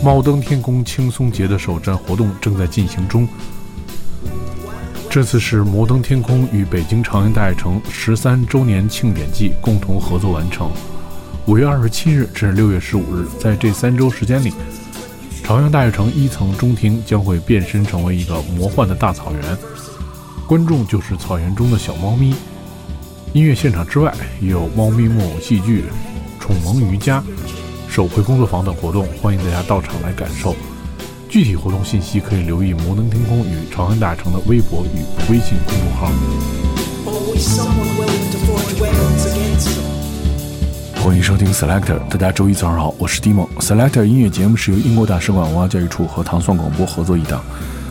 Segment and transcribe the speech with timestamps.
[0.00, 3.28] 猫登天宫轻松节的首站活动正在进行中。
[5.10, 10.70] 这次是摩登天空与北京朝阳大悦城十三周年庆典季共同合作完成。
[11.46, 14.52] 五月二十七日至六月十五日，在这三周时间里，
[15.42, 19.58] 朝阳大悦城一层中庭将会变身成为一个魔幻的大草原，
[20.46, 22.34] 观众就是草原中的小猫咪。
[23.32, 25.84] 音乐现场之外，也有猫咪木偶戏剧、
[26.38, 27.22] 宠萌瑜伽、
[27.90, 30.54] 手绘工作坊等活动，欢迎大家到场来感受。
[31.28, 36.12] 具体活动信息可以留意摩登天空与朝阳大城的微博与微信公众号。
[41.02, 43.48] 欢迎收听 Selector，大家周一早上好，我是 Dimo。
[43.58, 47.42] Selector 音乐节目是由英国大使馆文化教育处和糖蒜广播合作一档，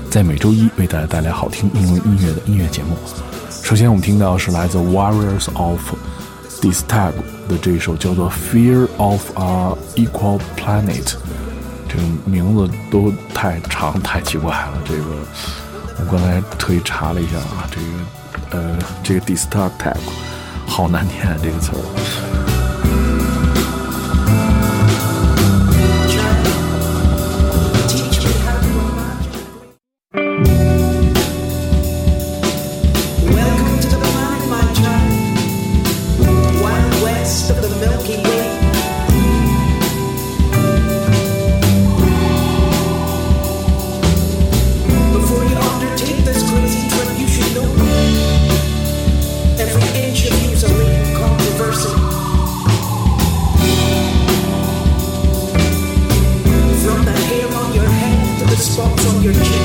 [0.09, 2.95] 在每周一为大家带来好听英文音乐的音乐节目。
[3.63, 5.81] 首先我们听到是来自 Warriors of
[6.61, 7.13] Distab
[7.47, 11.15] 的这一首叫做 Fear of a Equal Planet。
[11.89, 14.81] 这个名字都太长太奇怪了。
[14.85, 15.03] 这个
[15.99, 17.87] 我刚才特意查了一下啊，这个
[18.57, 19.95] 呃，这个 disturb tag
[20.65, 22.56] 好难念这个词儿。
[59.19, 59.56] Despite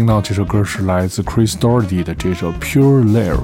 [0.00, 3.36] 听到这首歌是来自 Chris Doherty 的这首《Pure Lured》。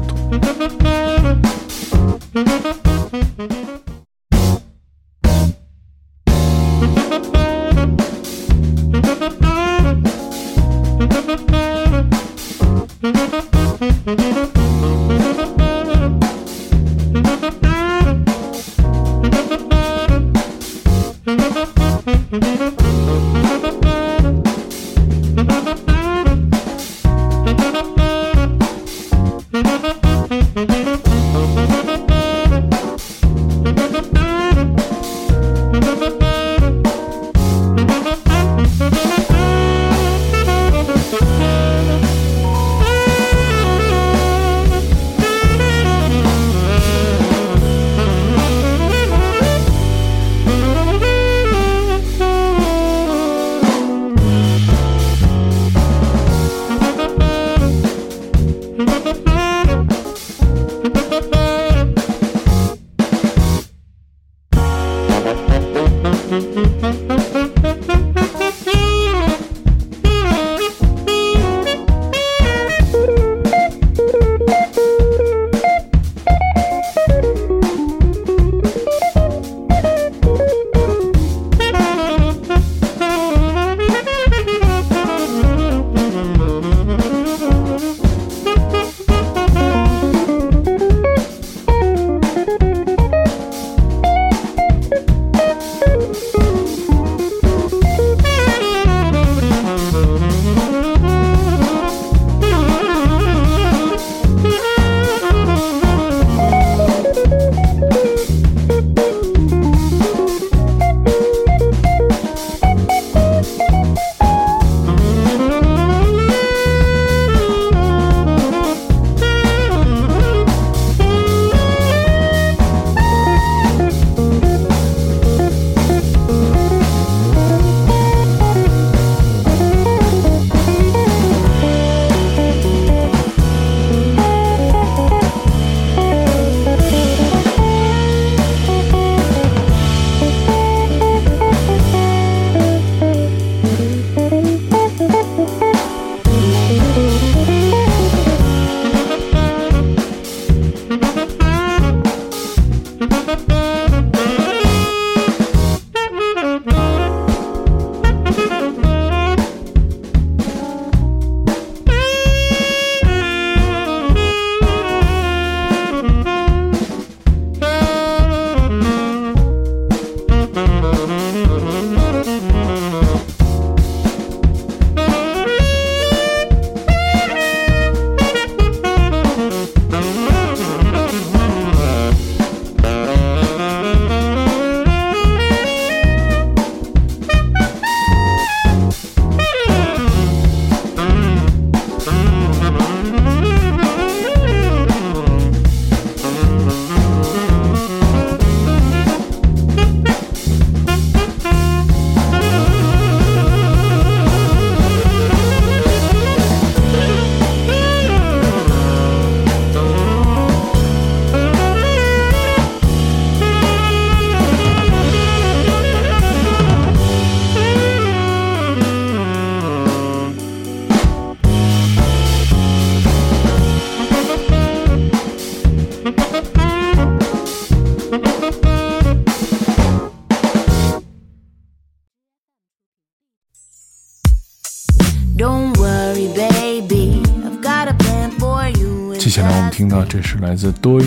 [239.76, 240.98] 听到这是来自多。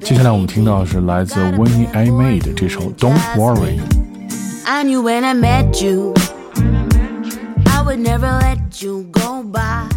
[0.00, 3.80] 接下来我们听到是来自 Winnie Ama 这首 Don't Worry。
[4.64, 6.14] I knew when I met you,
[7.66, 9.88] I would never let you go by.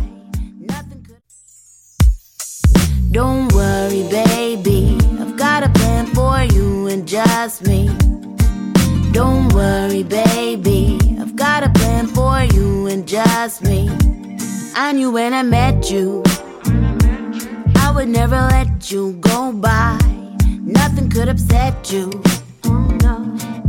[0.59, 1.21] Nothing could.
[3.11, 4.97] Don't worry, baby.
[5.19, 7.91] I've got a plan for you and just me.
[9.13, 10.97] Don't worry, baby.
[11.21, 13.91] I've got a plan for you and just me.
[14.75, 16.23] I knew when I met you
[17.95, 19.97] would never let you go by.
[20.59, 22.11] Nothing could upset you.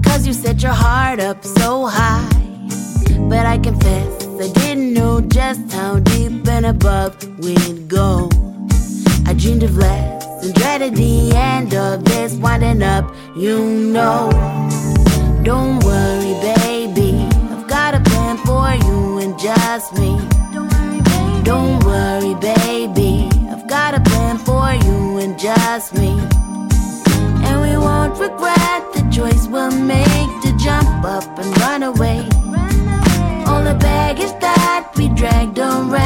[0.02, 2.28] Cause you set your heart up so high.
[3.30, 8.28] But I confess, I didn't know just how deep and above we'd go.
[9.26, 13.04] I dreamed of less and dreaded the end of this winding up,
[13.36, 14.28] you know.
[15.44, 17.12] Don't worry, baby.
[17.52, 20.18] I've got a plan for you and just me.
[25.78, 26.18] Just me.
[27.46, 32.20] And we won't regret the choice we'll make to jump up and run away.
[33.46, 36.05] All the baggage that we dragged around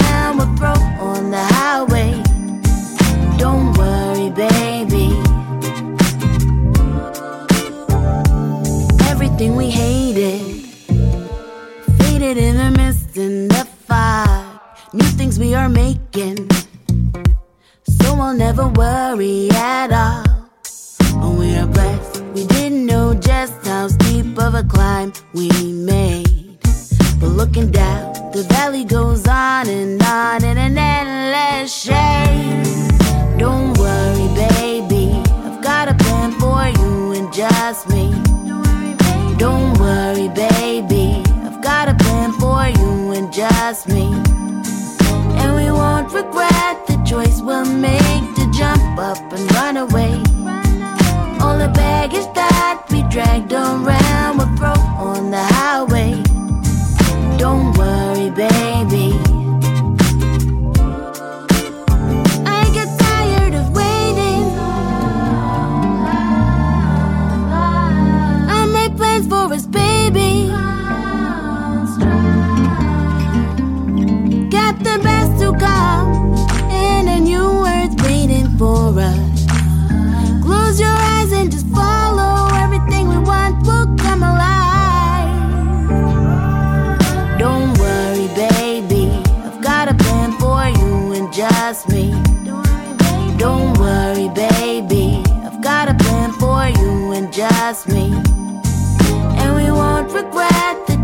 [47.10, 50.12] choice we'll make to jump up and run away.
[51.40, 54.38] All the baggage that we dragged around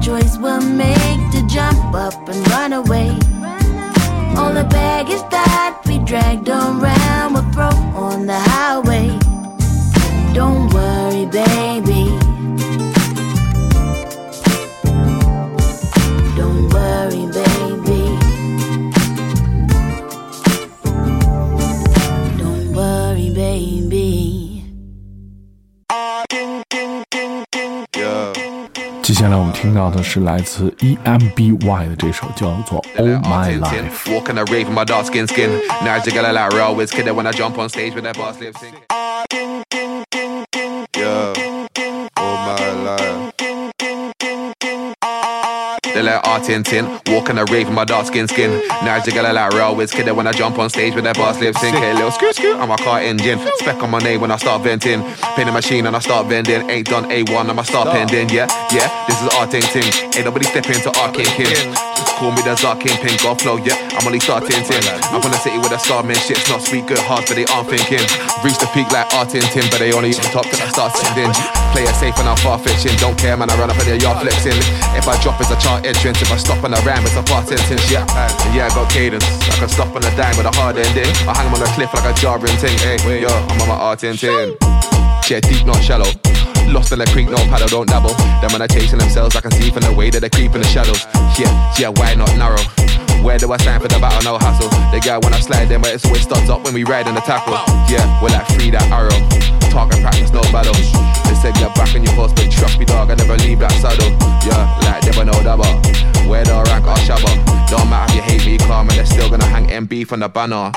[0.07, 3.09] choice we'll make to jump up and run away.
[4.39, 9.09] All the baggage that we dragged around will throw on the highway.
[10.33, 11.76] Don't worry, baby.
[29.17, 33.89] 下来我们听到的是来自 EMBY 的这首叫做《Oh My Life》。
[45.97, 46.85] They like art in tin.
[47.07, 48.51] Walk on a rave with my dark skin skin.
[48.85, 51.57] Now jiggle like real whiz kid when I jump on stage with that boss lip
[51.57, 51.75] sync.
[51.75, 52.55] Hey, little screw screw.
[52.55, 53.39] I'm a car engine.
[53.57, 55.01] Spec on my name when I start venting.
[55.37, 56.69] Paint a machine and I start vending.
[56.69, 58.29] Ain't done A1, I'ma start pending.
[58.29, 58.45] Yeah,
[58.77, 58.93] yeah.
[59.09, 59.89] This is art ting ting.
[60.13, 61.73] Ain't nobody stepping into art king king.
[62.21, 63.77] Call me the Zark Kingpin, God flow, yeah.
[63.93, 64.81] I'm only starting tin.
[65.13, 67.45] I'm from the city with a star man, shit's not sweet, good hearts, but they
[67.53, 68.01] aren't thinking.
[68.41, 71.29] Reach the peak like art in tin, but they only top till I start sending.
[71.77, 72.97] Play it safe and I'm far fetching.
[72.97, 74.57] Don't care, man, I run up in the yard flexing.
[74.97, 76.21] If I drop, it's a chart entrance.
[76.21, 78.03] If I stop on a ram, it's a part sentence, yeah.
[78.03, 79.25] And yeah, I got cadence.
[79.49, 81.09] I can stop on a dime with a hard ending.
[81.27, 82.77] I hang on a cliff like a jarring thing.
[82.79, 84.59] Hey, yo, I'm on my art in tin.
[85.27, 86.07] Yeah, deep, not shallow.
[86.71, 88.15] Lost in the creek, no paddle, don't dabble.
[88.39, 90.63] Them when are chasing themselves, I can see from the way that they creep in
[90.63, 91.03] the shadows.
[91.35, 92.63] Yeah, yeah, why not narrow?
[93.27, 94.23] Where do I stand for the battle?
[94.23, 94.71] No hassle.
[94.95, 97.19] The guy when I slide them, but it's always studs up when we ride in
[97.19, 97.59] the tackle.
[97.91, 99.19] Yeah, we're like free that arrow.
[99.67, 100.79] Target practice, no battle.
[101.27, 103.75] They said you're back in your horse, but trust me, dog, I never leave that
[103.83, 104.15] saddle.
[104.47, 105.67] Yeah, like never know double.
[106.31, 107.35] Where the rank or shabba.
[107.67, 110.71] Don't matter if you hate me, and they're still gonna hang MB from the banner.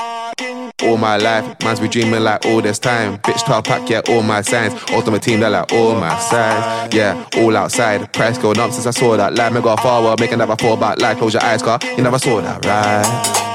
[0.82, 3.18] All my life, man's be dreaming like all this time.
[3.18, 4.74] Bitch 12 pack, yeah, all my signs.
[4.90, 6.94] Ultimate team, they're like all my sides.
[6.94, 8.12] Yeah, all outside.
[8.12, 9.34] Price going up since I saw that.
[9.34, 11.00] Like me go forward, make another fall back.
[11.00, 11.78] Like close your eyes, car.
[11.96, 13.50] You never saw that, right?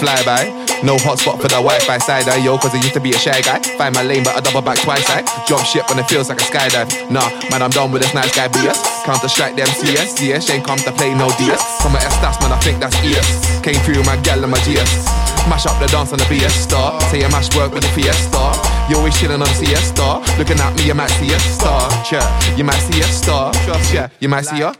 [0.00, 0.60] Fly by.
[0.82, 3.42] No hotspot for the Wi-Fi side, uh, yo, cause I used to be a shy
[3.42, 3.60] guy.
[3.76, 6.40] Find my lane, but I double back twice, I jump ship when it feels like
[6.40, 7.10] a skydive.
[7.10, 9.04] Nah, man, I'm done with this nice guy BS.
[9.04, 11.82] Counter strike them CS, CS ain't come to play no DS.
[11.82, 13.60] From my S that's man, I think that's ES.
[13.60, 15.19] Came through my gal and my GS.
[15.48, 17.00] Mash up the dance on the BS star.
[17.02, 18.69] Say you mash work with the Fiesta.
[18.90, 20.18] You always chilling on star.
[20.36, 21.86] Looking at me, you might see a star.
[22.10, 23.52] Yeah, you might see a star.
[23.94, 24.74] Yeah, you might see a.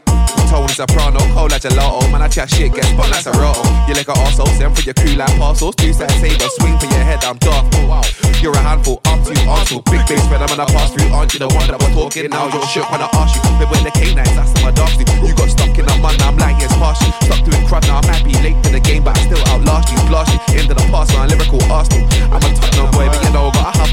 [0.51, 2.03] Tony Soprano, cold like gelato.
[2.11, 3.63] Man, I chat shit, get spun like a roto.
[3.87, 5.75] You like a arsehole, send for your crew like parcels.
[5.79, 7.71] Two side saber, swing for your head, I'm daft.
[7.87, 8.03] Oh,
[8.43, 9.79] You're a handful, I'm too arsenal.
[9.87, 11.07] Big face spread, I'm gonna pass through.
[11.15, 12.51] Aren't you the one that we're talking now?
[12.51, 13.41] You're shook when I ask you.
[13.63, 15.07] But when the K9s, that's my dark sleep.
[15.23, 17.15] You got stuck in a man, I'm like, yes, partial.
[17.23, 19.87] Stuck doing crud, now I might be late to the game, but I still outlast
[19.87, 20.03] you.
[20.11, 22.03] Blast you into the past, man, lyrical Arsenal.
[22.27, 23.91] I'm a Tottenham boy, but you know, got a half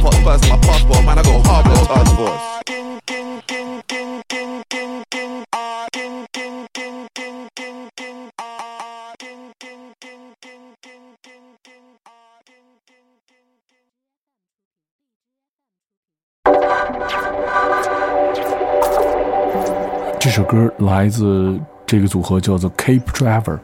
[20.21, 23.59] 这首歌来自这个组合，叫做 Cape Driver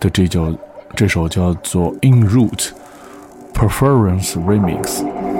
[0.00, 0.10] 的。
[0.10, 0.52] 这叫
[0.96, 5.31] 这首叫做 In Route，Preference Remix。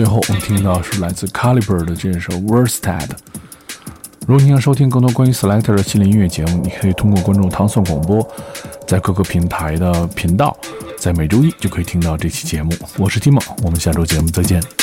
[0.00, 3.10] 最后，我们听到是来自 Caliber 的这首 Worsted。
[4.26, 8.26] 如果你想收听更多关于 Selector 的系列音乐节目，你可以通过关注糖蒜广播，
[8.86, 10.56] 在各个平台的频道，
[10.96, 12.72] 在每周一就可以听到这期节目。
[12.96, 14.79] 我是 Tim，我们下周节目再见。